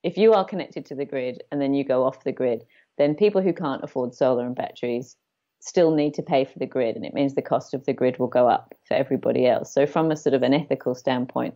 [0.04, 2.64] if you are connected to the grid and then you go off the grid,
[2.98, 5.16] then people who can't afford solar and batteries
[5.60, 8.20] still need to pay for the grid, and it means the cost of the grid
[8.20, 9.74] will go up for everybody else.
[9.74, 11.56] So, from a sort of an ethical standpoint,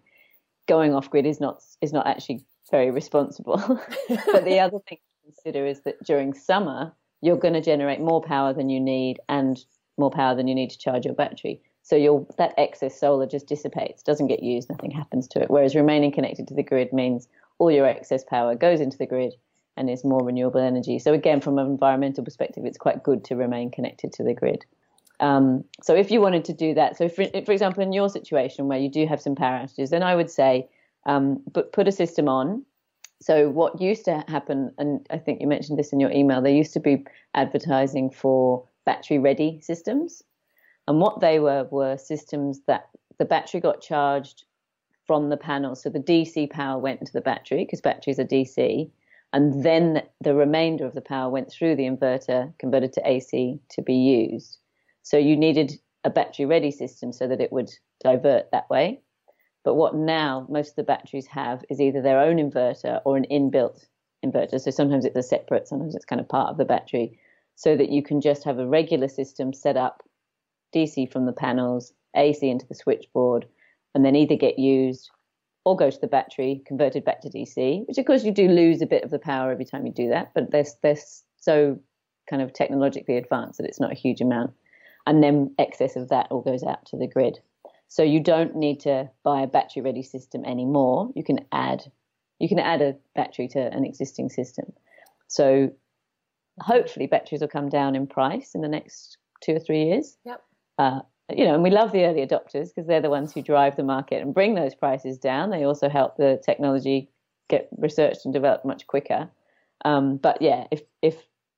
[0.67, 3.57] going off grid is not is not actually very responsible.
[4.09, 4.97] but the other thing
[5.31, 9.63] consider is that during summer, you're going to generate more power than you need and
[9.97, 11.61] more power than you need to charge your battery.
[11.83, 15.49] So that excess solar just dissipates, doesn't get used, nothing happens to it.
[15.49, 19.33] Whereas remaining connected to the grid means all your excess power goes into the grid
[19.77, 20.99] and is more renewable energy.
[20.99, 24.65] So again, from an environmental perspective, it's quite good to remain connected to the grid.
[25.19, 28.67] Um, so if you wanted to do that, so for, for, example, in your situation
[28.67, 30.67] where you do have some power outages, then I would say,
[31.05, 32.63] um, put a system on.
[33.21, 36.51] So what used to happen, and I think you mentioned this in your email, there
[36.51, 37.05] used to be
[37.35, 40.23] advertising for battery ready systems.
[40.87, 44.45] And what they were were systems that the battery got charged
[45.05, 45.75] from the panel.
[45.75, 48.89] So the DC power went into the battery because batteries are DC.
[49.33, 53.81] And then the remainder of the power went through the inverter, converted to AC to
[53.83, 54.57] be used.
[55.03, 57.69] So you needed a battery ready system so that it would
[58.03, 58.99] divert that way.
[59.63, 63.25] But what now most of the batteries have is either their own inverter or an
[63.31, 63.85] inbuilt
[64.25, 64.59] inverter.
[64.59, 67.19] So sometimes it's a separate, sometimes it's kind of part of the battery
[67.55, 70.03] so that you can just have a regular system set up
[70.73, 73.45] DC from the panels, AC into the switchboard,
[73.93, 75.11] and then either get used
[75.63, 78.81] or go to the battery, converted back to DC, which of course you do lose
[78.81, 80.97] a bit of the power every time you do that, but they're, they're
[81.37, 81.79] so
[82.29, 84.51] kind of technologically advanced that it's not a huge amount.
[85.05, 87.39] And then excess of that all goes out to the grid.
[87.91, 91.11] So you don't need to buy a battery ready system anymore.
[91.13, 91.91] You can add
[92.39, 94.71] you can add a battery to an existing system.
[95.27, 95.71] So
[96.61, 100.17] hopefully batteries will come down in price in the next two or three years.
[100.23, 100.41] Yep.
[100.77, 100.99] Uh,
[101.35, 103.83] you know, and we love the early adopters because they're the ones who drive the
[103.83, 105.49] market and bring those prices down.
[105.49, 107.09] They also help the technology
[107.49, 109.29] get researched and developed much quicker.
[109.83, 111.17] Um, but yeah, if if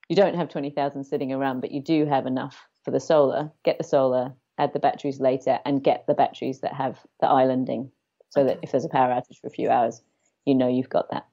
[0.10, 3.52] you don't have twenty thousand sitting around, but you do have enough for the solar,
[3.64, 7.92] get the solar, add the batteries later, and get the batteries that have the islanding,
[8.30, 8.54] so okay.
[8.54, 10.02] that if there's a power outage for a few hours,
[10.46, 11.26] you know you've got that.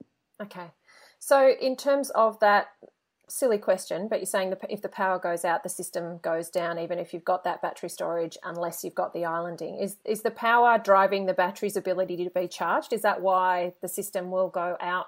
[0.43, 0.71] Okay.
[1.19, 2.69] So in terms of that
[3.31, 6.79] silly question, but you're saying that if the power goes out, the system goes down,
[6.79, 9.79] even if you've got that battery storage, unless you've got the islanding.
[9.79, 12.93] Is is the power driving the battery's ability to be charged?
[12.93, 15.07] Is that why the system will go out?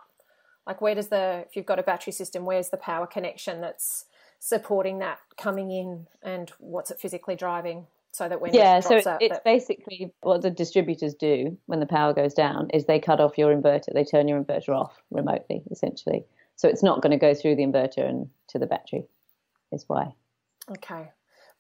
[0.67, 4.07] Like, where does the if you've got a battery system, where's the power connection that's
[4.39, 7.87] supporting that coming in, and what's it physically driving?
[8.13, 9.45] So that when yeah, it so out, it's that...
[9.45, 13.55] basically what the distributors do when the power goes down is they cut off your
[13.55, 16.27] inverter, they turn your inverter off remotely, essentially.
[16.57, 19.07] So it's not going to go through the inverter and to the battery,
[19.73, 20.13] is why.
[20.71, 21.11] Okay.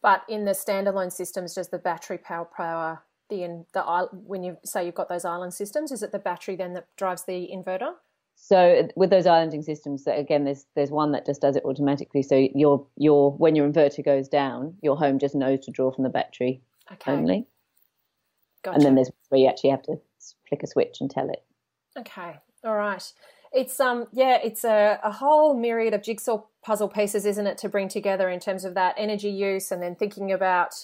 [0.03, 4.59] But in the standalone systems, does the battery power power the in the when you
[4.65, 5.91] say you've got those island systems?
[5.91, 7.95] Is it the battery then that drives the inverter?
[8.35, 12.23] So with those islanding systems, again, there's there's one that just does it automatically.
[12.23, 16.05] So your your when your inverter goes down, your home just knows to draw from
[16.05, 17.12] the battery okay.
[17.12, 17.47] only.
[18.62, 18.77] Gotcha.
[18.77, 19.97] And then there's where you actually have to
[20.49, 21.42] flick a switch and tell it.
[21.99, 23.12] Okay, all right.
[23.53, 27.68] It's um yeah, it's a, a whole myriad of jigsaw puzzle pieces, isn't it, to
[27.68, 30.75] bring together in terms of that energy use and then thinking about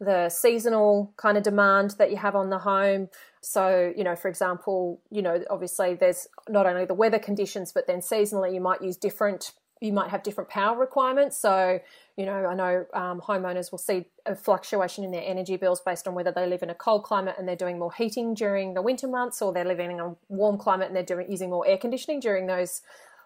[0.00, 3.08] the seasonal kind of demand that you have on the home.
[3.40, 7.86] So, you know, for example, you know, obviously there's not only the weather conditions, but
[7.86, 11.36] then seasonally you might use different you might have different power requirements.
[11.36, 11.80] So,
[12.16, 16.08] you know, I know um, homeowners will see a fluctuation in their energy bills based
[16.08, 18.80] on whether they live in a cold climate and they're doing more heating during the
[18.80, 21.76] winter months, or they're living in a warm climate and they're doing using more air
[21.76, 22.80] conditioning during those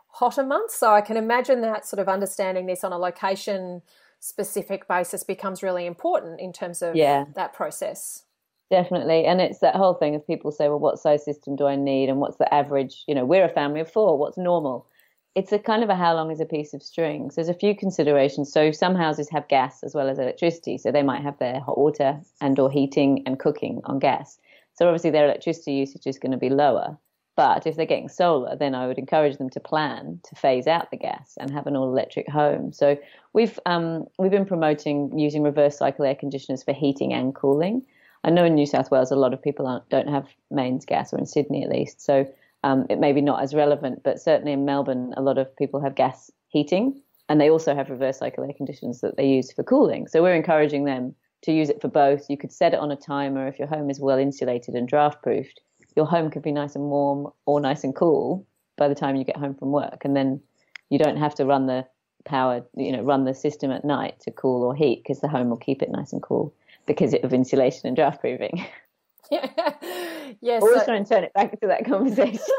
[0.09, 0.77] hotter months.
[0.77, 3.83] So I can imagine that sort of understanding this on a location
[4.21, 7.25] specific basis becomes really important in terms of yeah.
[7.35, 8.25] that process.
[8.71, 9.25] Definitely.
[9.25, 12.09] And it's that whole thing of people say, well, what size system do I need?
[12.09, 13.03] And what's the average?
[13.09, 14.17] You know, we're a family of four.
[14.17, 14.87] What's normal?
[15.35, 17.31] It's a kind of a how long is a piece of string.
[17.31, 18.53] So there's a few considerations.
[18.53, 20.79] So some houses have gas as well as electricity.
[20.79, 24.39] So they might have their hot water and or heating and cooking on gas.
[24.75, 26.97] So obviously their electricity usage is going to be lower.
[27.41, 30.91] But if they're getting solar, then I would encourage them to plan to phase out
[30.91, 32.71] the gas and have an all electric home.
[32.71, 32.99] So
[33.33, 37.81] we've um, we've been promoting using reverse cycle air conditioners for heating and cooling.
[38.25, 41.19] I know in New South Wales a lot of people don't have mains gas, or
[41.19, 42.03] in Sydney at least.
[42.03, 42.29] So
[42.63, 45.81] um, it may be not as relevant, but certainly in Melbourne, a lot of people
[45.81, 49.63] have gas heating, and they also have reverse cycle air conditioners that they use for
[49.63, 50.09] cooling.
[50.09, 51.15] So we're encouraging them
[51.45, 52.29] to use it for both.
[52.29, 55.23] You could set it on a timer if your home is well insulated and draft
[55.23, 55.63] proofed.
[55.97, 59.25] Your home could be nice and warm or nice and cool by the time you
[59.25, 60.41] get home from work, and then
[60.89, 61.87] you don't have to run the
[62.25, 65.49] power, you know, run the system at night to cool or heat because the home
[65.51, 66.55] will keep it nice and cool
[66.87, 68.65] because of insulation and draft proofing.
[69.41, 69.75] Yeah.
[70.41, 70.61] yes.
[70.61, 72.41] Always so, trying to turn it back to that conversation.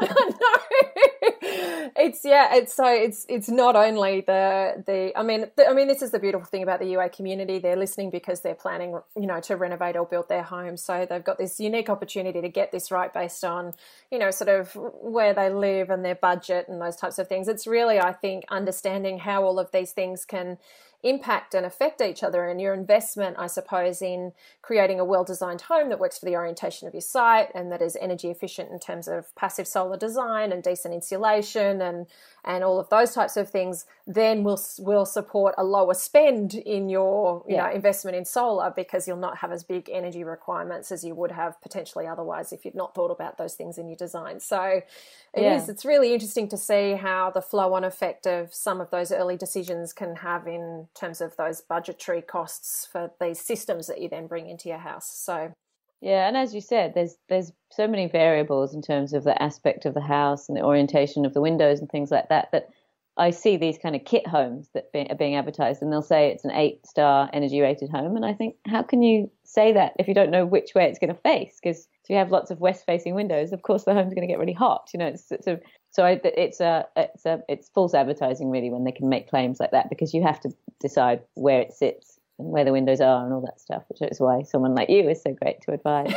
[1.96, 2.54] it's yeah.
[2.54, 5.12] It's so it's it's not only the the.
[5.14, 7.58] I mean, the, I mean, this is the beautiful thing about the UA community.
[7.58, 10.78] They're listening because they're planning, you know, to renovate or build their home.
[10.78, 13.74] So they've got this unique opportunity to get this right based on,
[14.10, 17.48] you know, sort of where they live and their budget and those types of things.
[17.48, 20.56] It's really, I think, understanding how all of these things can
[21.02, 22.46] impact and affect each other.
[22.46, 24.32] And your investment, I suppose, in
[24.62, 27.82] creating a well designed home that works for the orientation of your site and that
[27.82, 32.06] is energy efficient in terms of passive solar design and decent insulation and
[32.44, 36.88] and all of those types of things, then will will support a lower spend in
[36.88, 37.66] your you yeah.
[37.66, 41.32] know investment in solar because you'll not have as big energy requirements as you would
[41.32, 44.40] have potentially otherwise if you'd not thought about those things in your design.
[44.40, 44.82] So
[45.34, 45.56] it yeah.
[45.56, 49.12] is, It's really interesting to see how the flow on effect of some of those
[49.12, 54.08] early decisions can have in terms of those budgetary costs for these systems that you
[54.08, 55.06] then bring into your house.
[55.06, 55.54] So
[56.02, 59.86] yeah, and as you said, there's there's so many variables in terms of the aspect
[59.86, 62.50] of the house and the orientation of the windows and things like that.
[62.50, 62.70] That
[63.16, 66.44] I see these kind of kit homes that are being advertised, and they'll say it's
[66.44, 70.32] an eight-star energy-rated home, and I think, how can you say that if you don't
[70.32, 71.60] know which way it's going to face?
[71.62, 74.40] Because if you have lots of west-facing windows, of course the home's going to get
[74.40, 74.90] really hot.
[74.92, 75.30] You know, it's,
[75.92, 79.60] so I, it's a it's a it's false advertising really when they can make claims
[79.60, 80.50] like that because you have to
[80.80, 84.20] decide where it sits and where the windows are and all that stuff, which is
[84.20, 86.12] why someone like you is so great to advise.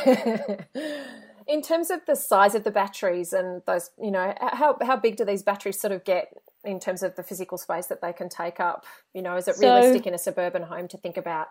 [1.47, 5.16] in terms of the size of the batteries and those, you know, how how big
[5.16, 8.30] do these batteries sort of get in terms of the physical space that they can
[8.30, 8.86] take up?
[9.13, 11.47] You know, is it so, realistic in a suburban home to think about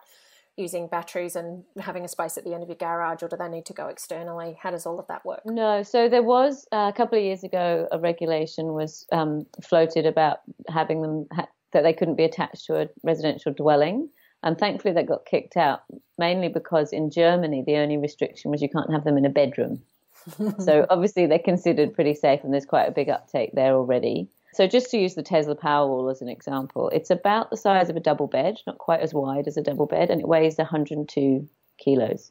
[0.57, 3.49] using batteries and having a space at the end of your garage, or do they
[3.49, 4.57] need to go externally?
[4.61, 5.41] How does all of that work?
[5.45, 10.07] No, so there was uh, a couple of years ago a regulation was um, floated
[10.07, 10.39] about
[10.69, 14.09] having them ha- that they couldn't be attached to a residential dwelling.
[14.45, 15.82] And thankfully, that got kicked out
[16.18, 19.82] mainly because in Germany, the only restriction was you can't have them in a bedroom.
[20.59, 24.28] so obviously, they're considered pretty safe, and there's quite a big uptake there already.
[24.53, 27.97] So just to use the Tesla Powerwall as an example, it's about the size of
[27.97, 31.49] a double bed, not quite as wide as a double bed, and it weighs 102
[31.78, 32.30] kilos.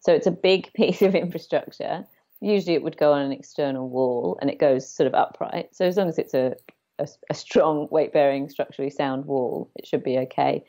[0.00, 2.04] So it's a big piece of infrastructure.
[2.40, 5.68] Usually, it would go on an external wall, and it goes sort of upright.
[5.72, 6.56] So as long as it's a
[6.98, 10.64] a, a strong, weight-bearing, structurally sound wall, it should be okay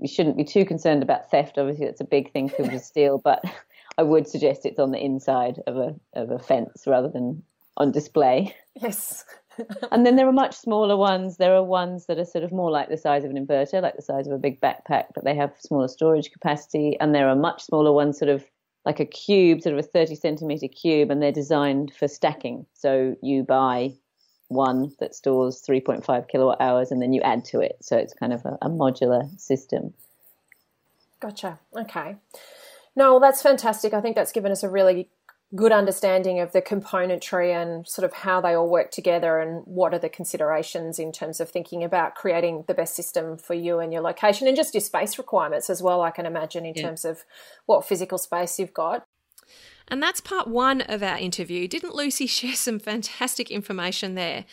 [0.00, 1.58] we shouldn't be too concerned about theft.
[1.58, 3.44] Obviously, that's a big thing for people to steal, but
[3.98, 7.42] I would suggest it's on the inside of a of a fence rather than
[7.76, 8.54] on display.
[8.80, 9.24] Yes.
[9.90, 11.36] and then there are much smaller ones.
[11.36, 13.96] There are ones that are sort of more like the size of an inverter, like
[13.96, 16.96] the size of a big backpack, but they have smaller storage capacity.
[17.00, 18.44] And there are much smaller ones, sort of
[18.84, 22.64] like a cube, sort of a 30 centimeter cube, and they're designed for stacking.
[22.72, 23.92] So you buy
[24.50, 27.76] one that stores 3.5 kilowatt hours and then you add to it.
[27.80, 29.94] So it's kind of a, a modular system.
[31.20, 31.60] Gotcha.
[31.76, 32.16] Okay.
[32.96, 33.94] No, well, that's fantastic.
[33.94, 35.08] I think that's given us a really
[35.54, 39.92] good understanding of the componentry and sort of how they all work together and what
[39.92, 43.92] are the considerations in terms of thinking about creating the best system for you and
[43.92, 46.82] your location and just your space requirements as well, I can imagine, in yeah.
[46.82, 47.24] terms of
[47.66, 49.04] what physical space you've got.
[49.90, 51.66] And that's part one of our interview.
[51.66, 54.44] Didn't Lucy share some fantastic information there?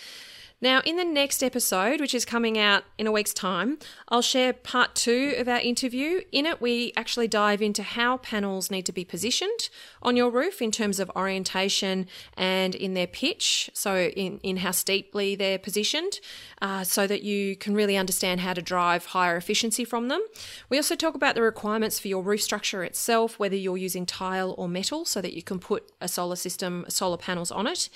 [0.60, 3.78] Now, in the next episode, which is coming out in a week's time,
[4.10, 6.22] I'll share part two of our interview.
[6.32, 9.70] In it, we actually dive into how panels need to be positioned
[10.02, 14.72] on your roof in terms of orientation and in their pitch, so in, in how
[14.72, 16.20] steeply they're positioned,
[16.60, 20.26] uh, so that you can really understand how to drive higher efficiency from them.
[20.70, 24.56] We also talk about the requirements for your roof structure itself, whether you're using tile
[24.58, 27.90] or metal, so that you can put a solar system, solar panels on it.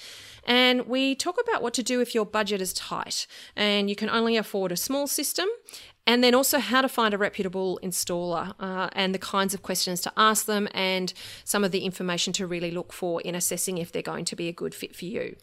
[0.44, 3.28] And we talk about what to do if your budget is tight.
[3.56, 5.48] And you can only afford a small system
[6.08, 10.02] and then also how to find a reputable installer uh, and the kinds of questions
[10.02, 13.92] to ask them and some of the information to really look for in assessing if
[13.92, 15.36] they're going to be a good fit for you.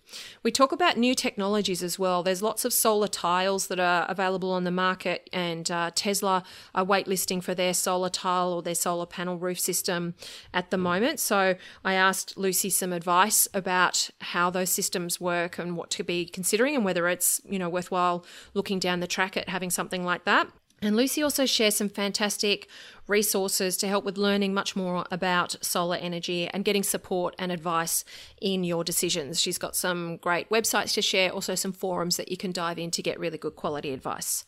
[0.42, 2.22] We talk about new technologies as well.
[2.22, 6.42] There's lots of solar tiles that are available on the market, and uh, Tesla
[6.74, 10.14] are waitlisting for their solar tile or their solar panel roof system
[10.52, 11.20] at the moment.
[11.20, 11.54] So
[11.84, 16.74] I asked Lucy some advice about how those systems work and what to be considering
[16.74, 20.48] and whether it's you know worthwhile looking down the track at having something like that.
[20.80, 22.68] And Lucy also shares some fantastic
[23.08, 28.04] resources to help with learning much more about solar energy and getting support and advice
[28.40, 29.40] in your decisions.
[29.40, 32.90] She's got some great websites to share, also some forums that you can dive in
[32.92, 34.44] to get really good quality advice.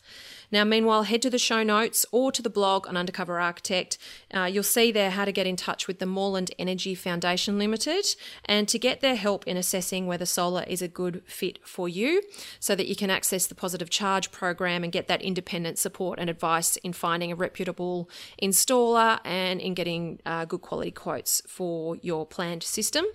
[0.51, 3.97] Now, meanwhile, head to the show notes or to the blog on Undercover Architect.
[4.33, 8.05] Uh, you'll see there how to get in touch with the Moreland Energy Foundation Limited
[8.45, 12.21] and to get their help in assessing whether solar is a good fit for you
[12.59, 16.29] so that you can access the positive charge program and get that independent support and
[16.29, 18.09] advice in finding a reputable
[18.51, 23.05] installer and in getting uh, good quality quotes for your planned system.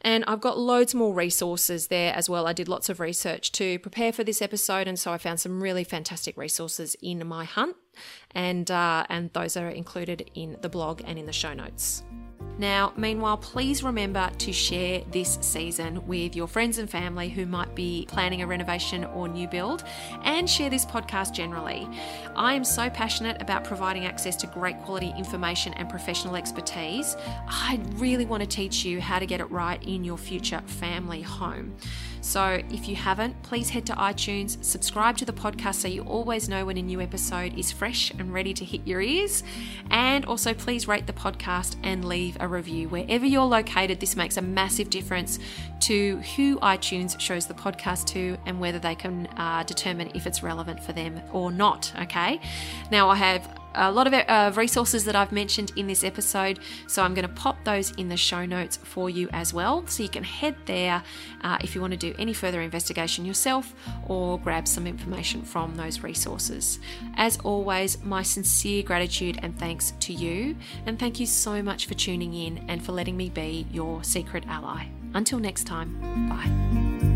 [0.00, 2.46] And I've got loads more resources there as well.
[2.46, 5.62] I did lots of research to prepare for this episode, and so I found some
[5.62, 7.76] really fantastic resources in my hunt,
[8.32, 12.02] and uh, and those are included in the blog and in the show notes.
[12.58, 17.72] Now, meanwhile, please remember to share this season with your friends and family who might
[17.76, 19.84] be planning a renovation or new build
[20.24, 21.88] and share this podcast generally.
[22.34, 27.16] I am so passionate about providing access to great quality information and professional expertise.
[27.46, 31.22] I really want to teach you how to get it right in your future family
[31.22, 31.76] home.
[32.28, 36.46] So if you haven't, please head to iTunes, subscribe to the podcast so you always
[36.46, 39.42] know when a new episode is fresh and ready to hit your ears.
[39.90, 42.90] And also, please rate the podcast and leave a review.
[42.90, 45.38] Wherever you're located, this makes a massive difference
[45.80, 50.42] to who iTunes shows the podcast to and whether they can uh, determine if it's
[50.42, 51.90] relevant for them or not.
[52.02, 52.42] Okay.
[52.90, 53.48] Now, I have
[53.78, 56.58] a lot of uh, resources that I've mentioned in this episode.
[56.86, 59.86] So I'm going to pop those in the show notes for you as well.
[59.86, 61.02] So you can head there
[61.42, 63.74] uh, if you want to do any further investigation yourself
[64.06, 66.80] or grab some information from those resources.
[67.16, 70.56] As always, my sincere gratitude and thanks to you.
[70.86, 74.44] And thank you so much for tuning in and for letting me be your secret
[74.48, 74.86] ally.
[75.14, 75.98] Until next time,
[76.28, 77.07] bye.